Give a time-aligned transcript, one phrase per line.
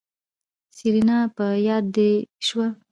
[0.75, 2.11] سېرېنا په ياده دې
[2.47, 2.67] شوه.